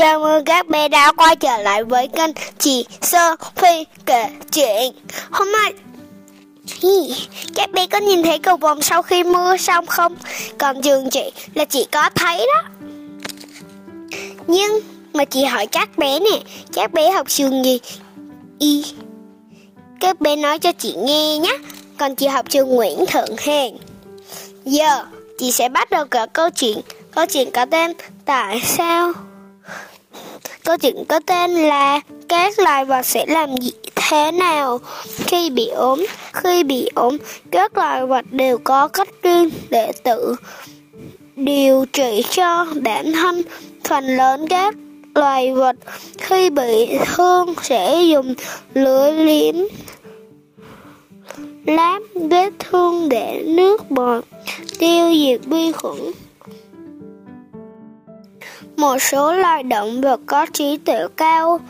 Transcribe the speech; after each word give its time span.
Chào 0.00 0.20
mừng 0.20 0.44
các 0.44 0.68
bé 0.68 0.88
đã 0.88 1.12
quay 1.12 1.36
trở 1.36 1.56
lại 1.56 1.84
với 1.84 2.08
kênh 2.08 2.30
chị 2.58 2.86
Sơ 3.02 3.36
Phi 3.56 3.84
kể 4.06 4.30
chuyện. 4.52 4.92
Hôm 5.30 5.48
nay 5.52 5.72
các 7.54 7.72
bé 7.72 7.86
có 7.86 7.98
nhìn 7.98 8.22
thấy 8.22 8.38
cầu 8.38 8.56
vồng 8.56 8.82
sau 8.82 9.02
khi 9.02 9.22
mưa 9.22 9.56
xong 9.56 9.86
không? 9.86 10.16
Còn 10.58 10.82
trường 10.82 11.10
chị 11.10 11.32
là 11.54 11.64
chị 11.64 11.86
có 11.92 12.10
thấy 12.14 12.46
đó. 12.54 12.88
Nhưng 14.46 14.80
mà 15.12 15.24
chị 15.24 15.44
hỏi 15.44 15.66
các 15.66 15.98
bé 15.98 16.20
nè, 16.20 16.40
Các 16.72 16.92
bé 16.92 17.10
học 17.10 17.28
trường 17.28 17.64
gì? 17.64 17.80
Y. 18.58 18.84
Các 20.00 20.20
bé 20.20 20.36
nói 20.36 20.58
cho 20.58 20.72
chị 20.72 20.94
nghe 20.98 21.38
nhé 21.38 21.58
Còn 21.98 22.14
chị 22.14 22.26
học 22.26 22.46
trường 22.48 22.68
Nguyễn 22.68 23.06
Thượng 23.06 23.36
Hiền 23.38 23.76
Giờ, 24.64 25.04
chị 25.38 25.52
sẽ 25.52 25.68
bắt 25.68 25.90
đầu 25.90 26.04
cả 26.04 26.26
câu 26.26 26.50
chuyện. 26.50 26.80
Câu 27.10 27.26
chuyện 27.26 27.50
có 27.50 27.66
tên 27.66 27.92
Tại 28.24 28.60
sao? 28.64 29.12
Câu 30.70 30.76
chuyện 30.78 31.04
có 31.08 31.20
tên 31.26 31.50
là 31.50 32.00
các 32.28 32.58
loài 32.58 32.84
vật 32.84 33.02
sẽ 33.02 33.26
làm 33.26 33.56
gì 33.56 33.70
thế 33.94 34.32
nào 34.32 34.80
khi 35.26 35.50
bị 35.50 35.68
ốm. 35.68 36.06
Khi 36.32 36.64
bị 36.64 36.88
ốm, 36.94 37.16
các 37.50 37.76
loài 37.76 38.06
vật 38.06 38.24
đều 38.30 38.58
có 38.58 38.88
cách 38.88 39.08
riêng 39.22 39.50
để 39.70 39.92
tự 40.02 40.34
điều 41.36 41.84
trị 41.92 42.24
cho 42.30 42.66
bản 42.82 43.12
thân. 43.12 43.42
Phần 43.84 44.04
lớn 44.04 44.46
các 44.48 44.74
loài 45.14 45.54
vật 45.54 45.76
khi 46.18 46.50
bị 46.50 46.88
thương 47.06 47.54
sẽ 47.62 48.02
dùng 48.02 48.34
lưỡi 48.74 49.12
liếm 49.12 49.54
lát 51.66 51.98
vết 52.14 52.50
thương 52.58 53.08
để 53.08 53.42
nước 53.46 53.90
bọt 53.90 54.24
tiêu 54.78 55.14
diệt 55.14 55.40
vi 55.44 55.72
khuẩn 55.72 56.12
một 58.80 59.02
số 59.02 59.32
loài 59.32 59.62
động 59.62 60.00
vật 60.00 60.20
có 60.26 60.46
trí 60.52 60.76
tuệ 60.76 61.06
cao, 61.16 61.60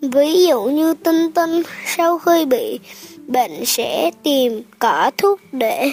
ví 0.00 0.46
dụ 0.46 0.62
như 0.64 0.94
tinh 0.94 1.32
tinh 1.32 1.62
sau 1.86 2.18
khi 2.18 2.44
bị 2.44 2.78
bệnh 3.26 3.64
sẽ 3.64 4.10
tìm 4.22 4.62
cỏ 4.78 5.10
thuốc 5.18 5.40
để 5.52 5.92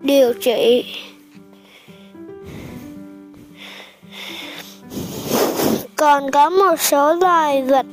điều 0.00 0.32
trị. 0.32 0.84
Còn 5.96 6.30
có 6.30 6.50
một 6.50 6.80
số 6.80 7.14
loài 7.14 7.62
vật 7.62 7.86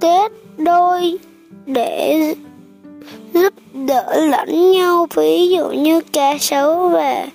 kết 0.00 0.32
đôi 0.58 1.18
để 1.66 2.34
giúp 3.34 3.54
đỡ 3.72 4.26
lẫn 4.30 4.72
nhau 4.72 5.06
ví 5.14 5.48
dụ 5.48 5.68
như 5.68 6.00
cá 6.00 6.38
sấu 6.38 6.88
và 6.88 7.26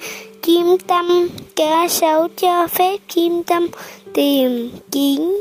Kim 0.41 0.77
Tâm 0.87 1.27
cá 1.55 1.87
sấu 1.87 2.27
cho 2.37 2.67
phép 2.67 2.99
Kim 3.07 3.43
Tâm 3.43 3.67
tìm 4.13 4.71
kiến 4.91 5.33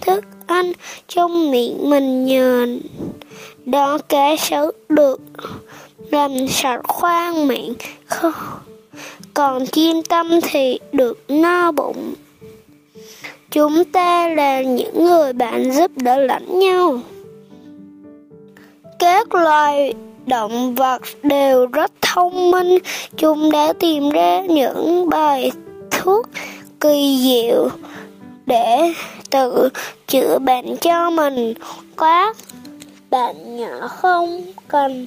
thức 0.00 0.24
ăn 0.46 0.72
trong 1.08 1.50
miệng 1.50 1.90
mình 1.90 2.24
nhờ 2.24 2.66
đó 3.64 3.98
cá 4.08 4.36
sấu 4.38 4.72
được 4.88 5.20
làm 6.10 6.48
sạch 6.48 6.80
khoang 6.88 7.48
miệng. 7.48 7.74
Còn 9.34 9.66
Kim 9.66 10.02
Tâm 10.02 10.40
thì 10.42 10.78
được 10.92 11.18
no 11.28 11.72
bụng. 11.72 12.14
Chúng 13.50 13.84
ta 13.84 14.28
là 14.28 14.62
những 14.62 15.04
người 15.04 15.32
bạn 15.32 15.72
giúp 15.72 15.90
đỡ 15.96 16.16
lẫn 16.16 16.58
nhau. 16.58 17.00
Các 18.98 19.34
loài 19.34 19.94
động 20.26 20.74
vật 20.74 21.02
đều 21.22 21.66
rất 21.66 21.92
thông 22.00 22.50
minh. 22.50 22.78
Chúng 23.16 23.50
đã 23.50 23.72
tìm 23.72 24.10
ra 24.10 24.40
những 24.40 25.08
bài 25.08 25.50
thuốc 25.90 26.26
kỳ 26.80 27.18
diệu 27.22 27.68
để 28.46 28.92
tự 29.30 29.68
chữa 30.06 30.38
bệnh 30.38 30.76
cho 30.76 31.10
mình. 31.10 31.54
Các 31.96 32.36
bạn 33.10 33.56
nhỏ 33.56 33.88
không? 33.88 34.42
Cần 34.68 35.06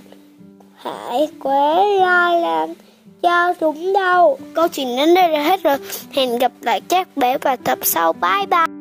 phải 0.84 1.28
quá 1.40 1.84
lo 2.00 2.34
lắng. 2.34 2.74
Cho 3.22 3.54
chúng 3.60 3.94
đâu 3.94 4.38
câu 4.54 4.68
chuyện 4.68 4.98
đến 4.98 5.14
đây 5.14 5.30
là 5.30 5.44
hết 5.44 5.64
rồi. 5.64 5.78
Hẹn 6.12 6.38
gặp 6.38 6.52
lại 6.62 6.82
các 6.82 7.18
bé 7.18 7.38
vào 7.38 7.58
tập 7.58 7.80
sau. 7.82 8.14
Bye 8.14 8.46
bye. 8.50 8.79